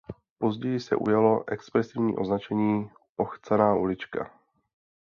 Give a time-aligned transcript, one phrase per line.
[0.37, 4.31] Později se ujalo expresivní označení "Pochcaná ulička".